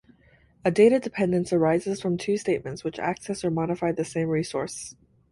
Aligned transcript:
A 0.65 0.71
data 0.71 0.99
dependence 0.99 1.53
arises 1.53 2.01
from 2.01 2.17
two 2.17 2.35
statements 2.35 2.83
which 2.83 2.97
access 2.97 3.45
or 3.45 3.51
modify 3.51 3.91
the 3.91 4.03
same 4.03 4.29
resource. 4.29 4.95